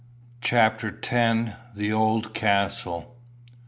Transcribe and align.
CHAPTER 0.41 0.99
X. 1.03 1.49
THE 1.75 1.93
OLD 1.93 2.33
CASTLE. 2.33 3.15